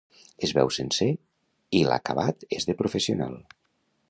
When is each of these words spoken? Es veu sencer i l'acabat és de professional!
Es 0.47 0.53
veu 0.59 0.71
sencer 0.77 1.09
i 1.81 1.83
l'acabat 1.91 2.49
és 2.61 2.69
de 2.71 2.79
professional! 2.81 3.41